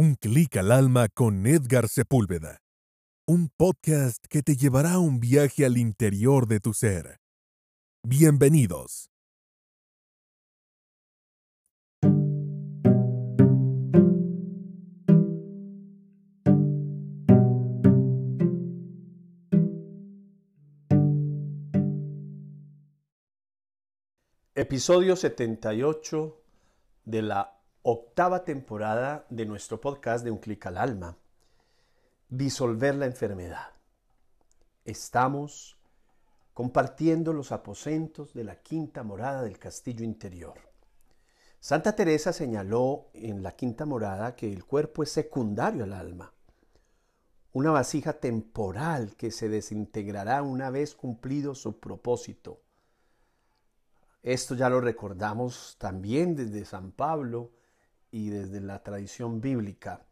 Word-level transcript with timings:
Un 0.00 0.14
clic 0.14 0.56
al 0.56 0.70
alma 0.70 1.08
con 1.08 1.44
Edgar 1.44 1.88
Sepúlveda. 1.88 2.60
Un 3.26 3.48
podcast 3.48 4.24
que 4.30 4.42
te 4.42 4.54
llevará 4.54 4.92
a 4.92 4.98
un 5.00 5.18
viaje 5.18 5.66
al 5.66 5.76
interior 5.76 6.46
de 6.46 6.60
tu 6.60 6.72
ser. 6.72 7.18
Bienvenidos. 8.04 9.10
Episodio 24.54 25.16
78 25.16 26.40
de 27.04 27.22
la 27.22 27.57
octava 27.90 28.44
temporada 28.44 29.24
de 29.30 29.46
nuestro 29.46 29.80
podcast 29.80 30.22
de 30.22 30.30
Un 30.30 30.36
clic 30.36 30.66
al 30.66 30.76
alma. 30.76 31.16
Disolver 32.28 32.94
la 32.94 33.06
enfermedad. 33.06 33.70
Estamos 34.84 35.78
compartiendo 36.52 37.32
los 37.32 37.50
aposentos 37.50 38.34
de 38.34 38.44
la 38.44 38.56
quinta 38.56 39.02
morada 39.04 39.42
del 39.42 39.58
castillo 39.58 40.04
interior. 40.04 40.58
Santa 41.60 41.96
Teresa 41.96 42.34
señaló 42.34 43.06
en 43.14 43.42
la 43.42 43.52
quinta 43.52 43.86
morada 43.86 44.36
que 44.36 44.52
el 44.52 44.66
cuerpo 44.66 45.02
es 45.02 45.10
secundario 45.10 45.84
al 45.84 45.94
alma, 45.94 46.34
una 47.54 47.70
vasija 47.70 48.20
temporal 48.20 49.16
que 49.16 49.30
se 49.30 49.48
desintegrará 49.48 50.42
una 50.42 50.68
vez 50.68 50.94
cumplido 50.94 51.54
su 51.54 51.80
propósito. 51.80 52.60
Esto 54.22 54.54
ya 54.54 54.68
lo 54.68 54.82
recordamos 54.82 55.76
también 55.78 56.36
desde 56.36 56.66
San 56.66 56.92
Pablo 56.92 57.52
y 58.10 58.30
desde 58.30 58.60
la 58.60 58.82
tradición 58.82 59.40
bíblica, 59.40 60.06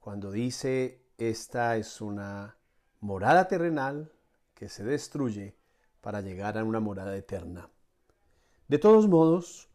cuando 0.00 0.30
dice, 0.30 1.06
esta 1.18 1.76
es 1.76 2.00
una 2.00 2.56
morada 3.00 3.46
terrenal 3.48 4.12
que 4.54 4.68
se 4.68 4.84
destruye 4.84 5.56
para 6.00 6.20
llegar 6.20 6.58
a 6.58 6.64
una 6.64 6.80
morada 6.80 7.16
eterna. 7.16 7.68
De 8.68 8.78
todos 8.78 9.08
modos, 9.08 9.68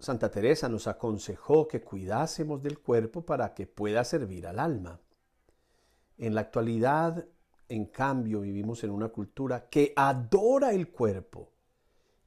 Santa 0.00 0.30
Teresa 0.30 0.68
nos 0.68 0.86
aconsejó 0.86 1.66
que 1.66 1.82
cuidásemos 1.82 2.62
del 2.62 2.78
cuerpo 2.78 3.26
para 3.26 3.54
que 3.54 3.66
pueda 3.66 4.04
servir 4.04 4.46
al 4.46 4.58
alma. 4.58 5.00
En 6.16 6.34
la 6.34 6.42
actualidad, 6.42 7.26
en 7.68 7.86
cambio, 7.86 8.40
vivimos 8.40 8.82
en 8.84 8.90
una 8.90 9.08
cultura 9.08 9.68
que 9.68 9.92
adora 9.96 10.72
el 10.72 10.90
cuerpo 10.90 11.52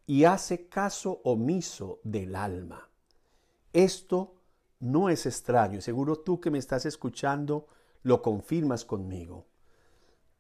y 0.05 0.25
hace 0.25 0.67
caso 0.67 1.21
omiso 1.23 1.99
del 2.03 2.35
alma. 2.35 2.90
Esto 3.73 4.35
no 4.79 5.09
es 5.09 5.25
extraño, 5.25 5.79
seguro 5.81 6.19
tú 6.19 6.39
que 6.39 6.51
me 6.51 6.57
estás 6.57 6.85
escuchando 6.85 7.67
lo 8.03 8.21
confirmas 8.21 8.83
conmigo. 8.83 9.45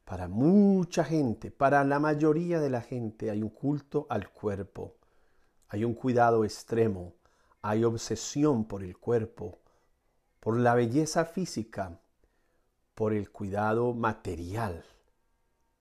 Para 0.03 0.27
mucha 0.27 1.03
gente, 1.03 1.51
para 1.51 1.83
la 1.83 1.99
mayoría 1.99 2.59
de 2.59 2.69
la 2.69 2.81
gente 2.81 3.29
hay 3.29 3.43
un 3.43 3.49
culto 3.49 4.07
al 4.09 4.29
cuerpo, 4.29 4.95
hay 5.69 5.85
un 5.85 5.93
cuidado 5.93 6.43
extremo, 6.43 7.13
hay 7.61 7.83
obsesión 7.83 8.65
por 8.65 8.83
el 8.83 8.97
cuerpo, 8.97 9.59
por 10.39 10.57
la 10.57 10.73
belleza 10.73 11.23
física, 11.23 11.99
por 12.95 13.13
el 13.13 13.31
cuidado 13.31 13.93
material 13.93 14.83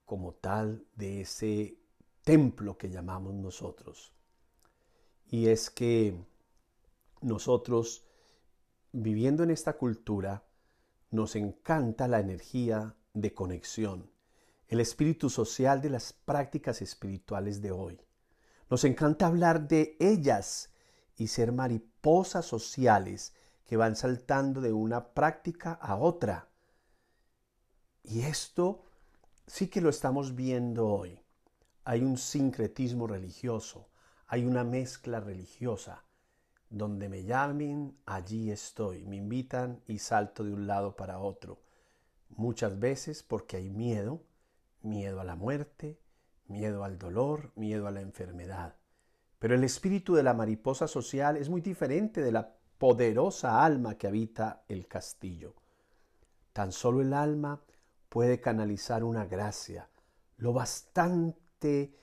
como 0.04 0.34
tal 0.34 0.84
de 0.94 1.22
ese 1.22 1.78
templo 2.22 2.76
que 2.76 2.90
llamamos 2.90 3.34
nosotros. 3.34 4.12
Y 5.26 5.48
es 5.48 5.70
que 5.70 6.14
nosotros, 7.20 8.04
viviendo 8.92 9.42
en 9.42 9.50
esta 9.50 9.76
cultura, 9.76 10.44
nos 11.10 11.36
encanta 11.36 12.08
la 12.08 12.20
energía 12.20 12.96
de 13.14 13.34
conexión, 13.34 14.10
el 14.68 14.80
espíritu 14.80 15.28
social 15.28 15.80
de 15.80 15.90
las 15.90 16.12
prácticas 16.12 16.80
espirituales 16.82 17.60
de 17.60 17.72
hoy. 17.72 18.00
Nos 18.70 18.84
encanta 18.84 19.26
hablar 19.26 19.66
de 19.66 19.96
ellas 19.98 20.70
y 21.16 21.26
ser 21.26 21.52
mariposas 21.52 22.46
sociales 22.46 23.34
que 23.66 23.76
van 23.76 23.96
saltando 23.96 24.60
de 24.60 24.72
una 24.72 25.12
práctica 25.12 25.72
a 25.72 25.96
otra. 25.96 26.48
Y 28.02 28.22
esto 28.22 28.84
sí 29.46 29.68
que 29.68 29.80
lo 29.80 29.90
estamos 29.90 30.34
viendo 30.34 30.86
hoy. 30.86 31.20
Hay 31.84 32.02
un 32.02 32.16
sincretismo 32.16 33.06
religioso, 33.06 33.88
hay 34.26 34.44
una 34.44 34.62
mezcla 34.64 35.18
religiosa 35.18 36.04
donde 36.70 37.08
me 37.08 37.24
llamen, 37.24 37.98
allí 38.06 38.50
estoy. 38.50 39.04
Me 39.04 39.16
invitan 39.16 39.82
y 39.88 39.98
salto 39.98 40.44
de 40.44 40.52
un 40.52 40.66
lado 40.66 40.96
para 40.96 41.18
otro. 41.18 41.60
Muchas 42.30 42.78
veces 42.78 43.22
porque 43.24 43.56
hay 43.56 43.68
miedo, 43.68 44.22
miedo 44.82 45.20
a 45.20 45.24
la 45.24 45.34
muerte, 45.34 45.98
miedo 46.46 46.84
al 46.84 46.98
dolor, 46.98 47.50
miedo 47.56 47.88
a 47.88 47.90
la 47.90 48.00
enfermedad. 48.00 48.76
Pero 49.40 49.54
el 49.54 49.64
espíritu 49.64 50.14
de 50.14 50.22
la 50.22 50.32
mariposa 50.32 50.86
social 50.86 51.36
es 51.36 51.48
muy 51.48 51.60
diferente 51.60 52.22
de 52.22 52.32
la 52.32 52.54
poderosa 52.78 53.64
alma 53.64 53.98
que 53.98 54.06
habita 54.06 54.64
el 54.68 54.86
castillo. 54.86 55.54
Tan 56.52 56.72
solo 56.72 57.00
el 57.00 57.12
alma 57.12 57.60
puede 58.08 58.40
canalizar 58.40 59.02
una 59.02 59.26
gracia, 59.26 59.88
lo 60.36 60.52
bastante 60.52 61.94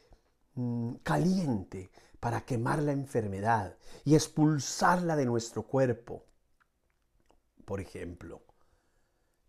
mm, 0.56 0.96
caliente 1.04 1.92
para 2.20 2.42
quemar 2.42 2.82
la 2.82 2.92
enfermedad 2.92 3.78
y 4.04 4.16
expulsarla 4.16 5.16
de 5.16 5.26
nuestro 5.26 5.64
cuerpo. 5.64 6.26
Por 7.66 7.80
ejemplo, 7.80 8.42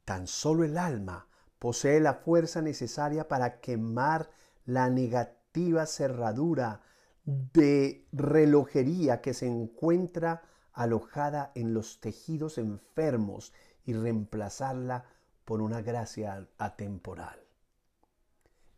tan 0.05 0.27
solo 0.27 0.65
el 0.65 0.77
alma 0.77 1.29
posee 1.59 2.01
la 2.01 2.15
fuerza 2.15 2.63
necesaria 2.63 3.29
para 3.29 3.61
quemar 3.61 4.31
la 4.65 4.91
negativa 4.91 5.87
cerradura 5.87 6.83
de 7.25 8.07
relojería 8.13 9.21
que 9.21 9.35
se 9.35 9.47
encuentra 9.47 10.43
alojada 10.73 11.53
en 11.55 11.75
los 11.75 12.01
tejidos 12.01 12.59
enfermos 12.59 13.53
y 13.85 13.95
reemplazarla 13.95 15.05
por 15.45 15.63
una 15.63 15.81
gracia 15.81 16.47
atemporal. 16.59 17.41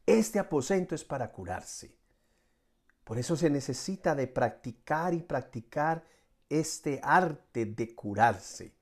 Este 0.06 0.38
aposento 0.38 0.94
es 0.94 1.04
para 1.04 1.30
curarse 1.30 1.99
por 3.10 3.18
eso 3.18 3.34
se 3.34 3.50
necesita 3.50 4.14
de 4.14 4.28
practicar 4.28 5.14
y 5.14 5.22
practicar 5.22 6.04
este 6.48 7.00
arte 7.02 7.66
de 7.66 7.92
curarse. 7.92 8.72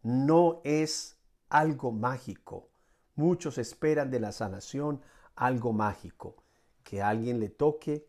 No 0.00 0.60
es 0.62 1.18
algo 1.48 1.90
mágico. 1.90 2.68
Muchos 3.16 3.58
esperan 3.58 4.12
de 4.12 4.20
la 4.20 4.30
sanación 4.30 5.02
algo 5.34 5.72
mágico, 5.72 6.44
que 6.84 7.02
alguien 7.02 7.40
le 7.40 7.48
toque, 7.48 8.06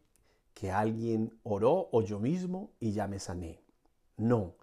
que 0.53 0.69
alguien 0.69 1.39
oró 1.41 1.89
o 1.93 2.03
yo 2.03 2.19
mismo 2.19 2.73
y 2.79 2.91
ya 2.91 3.07
me 3.07 3.17
sané. 3.17 3.63
No, 4.17 4.53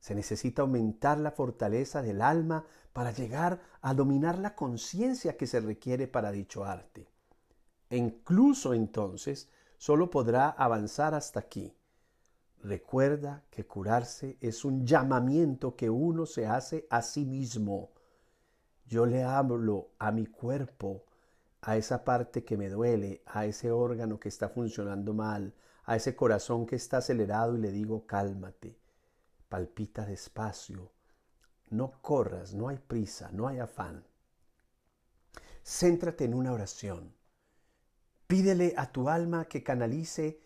se 0.00 0.16
necesita 0.16 0.62
aumentar 0.62 1.20
la 1.20 1.30
fortaleza 1.30 2.02
del 2.02 2.20
alma 2.20 2.64
para 2.92 3.12
llegar 3.12 3.60
a 3.80 3.94
dominar 3.94 4.40
la 4.40 4.56
conciencia 4.56 5.36
que 5.36 5.46
se 5.46 5.60
requiere 5.60 6.08
para 6.08 6.32
dicho 6.32 6.64
arte. 6.64 7.06
E 7.88 7.96
incluso 7.96 8.74
entonces 8.74 9.50
solo 9.78 10.10
podrá 10.10 10.50
avanzar 10.50 11.14
hasta 11.14 11.40
aquí. 11.40 11.74
Recuerda 12.62 13.44
que 13.50 13.66
curarse 13.66 14.38
es 14.40 14.64
un 14.64 14.86
llamamiento 14.86 15.76
que 15.76 15.90
uno 15.90 16.26
se 16.26 16.46
hace 16.46 16.86
a 16.90 17.02
sí 17.02 17.24
mismo. 17.24 17.90
Yo 18.86 19.06
le 19.06 19.22
hablo 19.22 19.90
a 19.98 20.10
mi 20.10 20.26
cuerpo, 20.26 21.04
a 21.60 21.76
esa 21.76 22.04
parte 22.04 22.44
que 22.44 22.56
me 22.56 22.68
duele, 22.68 23.22
a 23.26 23.46
ese 23.46 23.70
órgano 23.70 24.18
que 24.18 24.28
está 24.28 24.48
funcionando 24.48 25.14
mal, 25.14 25.54
a 25.84 25.96
ese 25.96 26.16
corazón 26.16 26.66
que 26.66 26.76
está 26.76 26.98
acelerado 26.98 27.56
y 27.56 27.60
le 27.60 27.70
digo 27.70 28.06
cálmate, 28.06 28.78
palpita 29.48 30.04
despacio, 30.04 30.90
no 31.70 31.92
corras, 32.00 32.54
no 32.54 32.68
hay 32.68 32.78
prisa, 32.78 33.30
no 33.32 33.48
hay 33.48 33.58
afán. 33.58 34.04
Céntrate 35.64 36.24
en 36.24 36.34
una 36.34 36.52
oración. 36.52 37.12
Pídele 38.26 38.74
a 38.76 38.90
tu 38.90 39.08
alma 39.08 39.44
que 39.44 39.62
canalice 39.62 40.40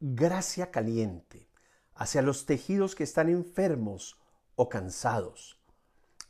gracia 0.00 0.70
caliente 0.70 1.50
hacia 1.94 2.22
los 2.22 2.46
tejidos 2.46 2.94
que 2.94 3.04
están 3.04 3.28
enfermos 3.28 4.18
o 4.54 4.70
cansados. 4.70 5.60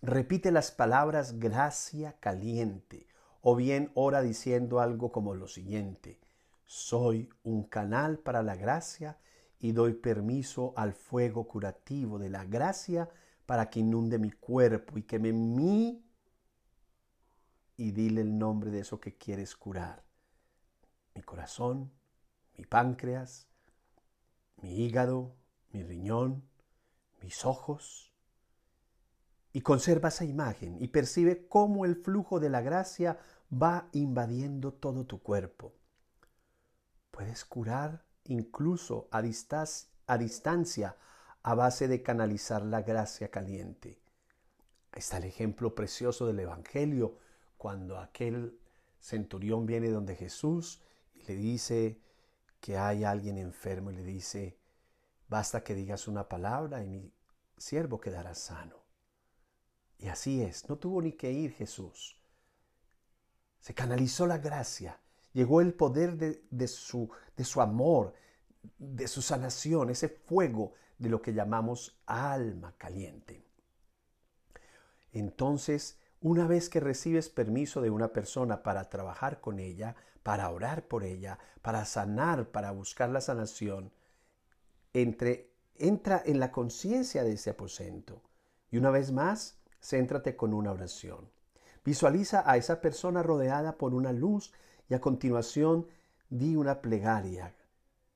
Repite 0.03 0.51
las 0.51 0.73
palabras 0.73 1.39
gracia 1.39 2.17
caliente 2.19 3.07
o 3.43 3.55
bien 3.55 3.93
ora 3.95 4.23
diciendo 4.23 4.81
algo 4.81 5.13
como 5.13 5.35
lo 5.35 5.47
siguiente. 5.47 6.19
Soy 6.65 7.29
un 7.45 7.63
canal 7.63 8.19
para 8.19 8.43
la 8.43 8.57
gracia 8.57 9.21
y 9.61 9.71
doy 9.71 9.93
permiso 9.93 10.73
al 10.77 10.95
fuego 10.95 11.47
curativo 11.47 12.19
de 12.19 12.31
la 12.31 12.45
gracia 12.45 13.09
para 13.47 13.71
que 13.71 13.81
inunde 13.81 14.19
mi 14.19 14.33
cuerpo 14.33 14.99
y 14.99 15.05
queme 15.05 15.33
mi 15.33 16.05
y 17.77 17.93
dile 17.93 18.23
el 18.23 18.37
nombre 18.37 18.73
de 18.73 18.81
eso 18.81 18.99
que 18.99 19.17
quieres 19.17 19.55
curar 19.55 20.08
mi 21.19 21.25
corazón, 21.25 21.91
mi 22.57 22.65
páncreas, 22.65 23.49
mi 24.63 24.85
hígado, 24.85 25.35
mi 25.73 25.83
riñón, 25.83 26.45
mis 27.21 27.45
ojos. 27.45 28.13
y 29.53 29.63
conserva 29.63 30.11
esa 30.11 30.25
imagen 30.25 30.77
y 30.79 30.89
percibe 30.89 31.49
cómo 31.49 31.85
el 31.85 31.97
flujo 31.97 32.39
de 32.39 32.51
la 32.51 32.61
gracia 32.61 33.19
va 33.51 33.89
invadiendo 33.93 34.73
todo 34.73 35.07
tu 35.07 35.21
cuerpo. 35.21 35.73
Puedes 37.11 37.45
curar 37.45 38.05
incluso 38.25 39.09
a, 39.11 39.19
a 39.19 40.19
distancia 40.19 40.97
a 41.43 41.55
base 41.55 41.89
de 41.89 42.03
canalizar 42.03 42.63
la 42.63 42.83
gracia 42.83 43.31
caliente. 43.31 43.99
Está 44.93 45.17
el 45.17 45.25
ejemplo 45.25 45.75
precioso 45.75 46.27
del 46.27 46.39
Evangelio, 46.39 47.19
cuando 47.57 47.99
aquel 47.99 48.61
centurión 49.01 49.67
viene 49.67 49.89
donde 49.89 50.15
Jesús 50.15 50.81
le 51.27 51.35
dice 51.35 52.01
que 52.61 52.77
hay 52.77 53.05
alguien 53.05 53.39
enfermo 53.39 53.91
y 53.91 53.97
le 53.97 54.05
dice, 54.05 54.59
basta 55.29 55.63
que 55.63 55.75
digas 55.75 56.09
una 56.09 56.29
palabra 56.29 56.83
y 56.83 56.89
mi 56.89 57.13
siervo 57.57 58.01
quedará 58.01 58.35
sano. 58.35 58.77
Y 59.99 60.09
así 60.09 60.43
es, 60.43 60.69
no 60.69 60.77
tuvo 60.77 61.03
ni 61.03 61.13
que 61.13 61.31
ir 61.31 61.53
Jesús. 61.53 62.17
Se 63.61 63.75
canalizó 63.75 64.27
la 64.27 64.39
gracia, 64.39 65.01
llegó 65.33 65.61
el 65.61 65.75
poder 65.75 66.17
de, 66.17 66.69
su, 66.69 67.11
de 67.37 67.45
su 67.45 67.61
amor, 67.61 68.15
de 68.79 69.09
su 69.09 69.23
sanación, 69.23 69.91
ese 69.91 70.09
fuego 70.09 70.75
de 70.99 71.09
lo 71.09 71.21
que 71.21 71.35
llamamos 71.35 72.01
alma 72.07 72.75
caliente. 72.77 73.45
Entonces, 75.13 75.99
una 76.21 76.47
vez 76.47 76.69
que 76.69 76.81
recibes 76.81 77.29
permiso 77.29 77.81
de 77.81 77.91
una 77.91 78.09
persona 78.09 78.63
para 78.63 78.89
trabajar 78.89 79.41
con 79.41 79.59
ella, 79.59 79.95
para 80.23 80.51
orar 80.51 80.87
por 80.87 81.05
ella, 81.05 81.39
para 81.63 81.85
sanar, 81.85 82.49
para 82.49 82.73
buscar 82.73 83.11
la 83.11 83.21
sanación, 83.21 83.93
entre, 84.93 85.51
entra 85.77 86.23
en 86.25 86.41
la 86.41 86.51
conciencia 86.51 87.23
de 87.23 87.33
ese 87.33 87.51
aposento. 87.51 88.23
Y 88.71 88.79
una 88.79 88.91
vez 88.91 89.13
más, 89.13 89.59
céntrate 89.81 90.37
con 90.37 90.55
una 90.55 90.73
oración. 90.73 91.31
Visualiza 91.85 92.43
a 92.51 92.57
esa 92.57 92.81
persona 92.81 93.23
rodeada 93.23 93.79
por 93.79 93.95
una 93.95 94.13
luz 94.13 94.53
y 94.89 94.95
a 94.95 95.01
continuación 95.01 95.87
di 96.29 96.57
una 96.57 96.83
plegaria, 96.83 97.55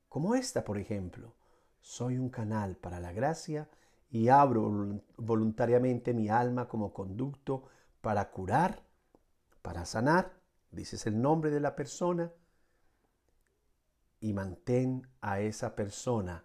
como 0.08 0.34
esta, 0.34 0.64
por 0.64 0.78
ejemplo. 0.78 1.34
Soy 1.80 2.18
un 2.18 2.28
canal 2.28 2.76
para 2.76 3.00
la 3.00 3.12
gracia 3.12 3.68
y 4.10 4.28
abro 4.28 5.00
voluntariamente 5.16 6.12
mi 6.12 6.28
alma 6.28 6.68
como 6.68 6.92
conducto 6.92 7.64
para 8.02 8.30
curar, 8.30 8.84
para 9.62 9.86
sanar, 9.86 10.38
dices 10.70 11.06
el 11.06 11.22
nombre 11.22 11.50
de 11.50 11.60
la 11.60 11.74
persona, 11.74 12.30
y 14.20 14.34
mantén 14.34 15.08
a 15.20 15.40
esa 15.40 15.74
persona 15.74 16.44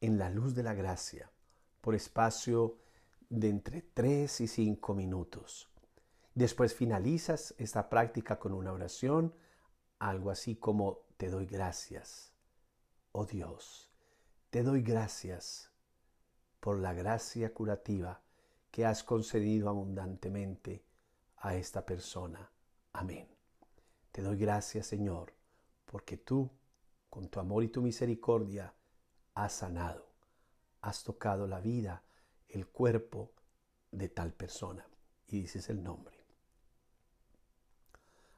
en 0.00 0.18
la 0.18 0.28
luz 0.28 0.54
de 0.54 0.62
la 0.62 0.74
gracia 0.74 1.30
por 1.80 1.94
espacio 1.94 2.78
de 3.28 3.48
entre 3.48 3.82
3 3.82 4.40
y 4.40 4.46
5 4.46 4.94
minutos. 4.94 5.68
Después 6.34 6.74
finalizas 6.74 7.54
esta 7.58 7.88
práctica 7.88 8.38
con 8.38 8.52
una 8.52 8.72
oración, 8.72 9.34
algo 9.98 10.30
así 10.30 10.56
como 10.56 11.06
te 11.16 11.28
doy 11.28 11.46
gracias. 11.46 12.32
Oh 13.12 13.26
Dios, 13.26 13.90
te 14.50 14.62
doy 14.62 14.82
gracias 14.82 15.70
por 16.60 16.78
la 16.78 16.92
gracia 16.92 17.52
curativa 17.52 18.22
que 18.70 18.86
has 18.86 19.02
concedido 19.02 19.68
abundantemente 19.68 20.84
a 21.38 21.54
esta 21.54 21.84
persona. 21.84 22.50
Amén. 22.92 23.28
Te 24.12 24.22
doy 24.22 24.36
gracias, 24.36 24.86
Señor, 24.86 25.32
porque 25.84 26.16
tú, 26.16 26.50
con 27.08 27.28
tu 27.28 27.40
amor 27.40 27.64
y 27.64 27.68
tu 27.68 27.82
misericordia, 27.82 28.72
has 29.34 29.52
sanado, 29.52 30.06
has 30.82 31.02
tocado 31.02 31.46
la 31.46 31.60
vida, 31.60 32.02
el 32.48 32.66
cuerpo 32.66 33.32
de 33.90 34.08
tal 34.08 34.32
persona. 34.32 34.86
Y 35.28 35.42
dices 35.42 35.68
el 35.70 35.82
nombre. 35.82 36.20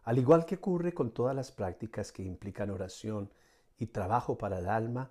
Al 0.05 0.19
igual 0.19 0.45
que 0.45 0.57
ocurre 0.57 0.93
con 0.93 1.13
todas 1.13 1.35
las 1.35 1.53
prácticas 1.53 2.13
que 2.13 2.23
implican 2.23 2.71
oración 2.71 3.31
y 3.79 3.87
trabajo 3.87 4.37
para 4.37 4.59
el 4.59 4.69
alma, 4.69 5.11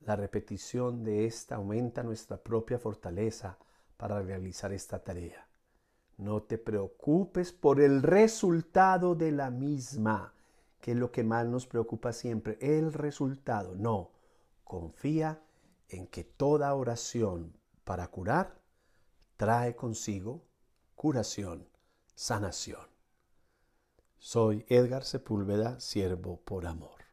la 0.00 0.16
repetición 0.16 1.04
de 1.04 1.26
esta 1.26 1.56
aumenta 1.56 2.02
nuestra 2.02 2.38
propia 2.38 2.78
fortaleza 2.78 3.58
para 4.00 4.22
realizar 4.22 4.72
esta 4.72 5.04
tarea. 5.04 5.46
No 6.16 6.42
te 6.44 6.56
preocupes 6.56 7.52
por 7.52 7.82
el 7.82 8.02
resultado 8.02 9.14
de 9.14 9.30
la 9.30 9.50
misma, 9.50 10.32
que 10.80 10.92
es 10.92 10.96
lo 10.96 11.12
que 11.12 11.22
más 11.22 11.44
nos 11.46 11.66
preocupa 11.66 12.14
siempre, 12.14 12.56
el 12.62 12.94
resultado. 12.94 13.74
No, 13.74 14.12
confía 14.64 15.42
en 15.90 16.06
que 16.06 16.24
toda 16.24 16.74
oración 16.74 17.52
para 17.84 18.08
curar 18.08 18.58
trae 19.36 19.76
consigo 19.76 20.46
curación, 20.94 21.68
sanación. 22.14 22.88
Soy 24.18 24.64
Edgar 24.70 25.04
Sepúlveda, 25.04 25.78
siervo 25.78 26.40
por 26.40 26.66
amor. 26.66 27.09